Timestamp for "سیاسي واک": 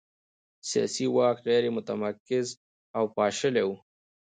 0.69-1.37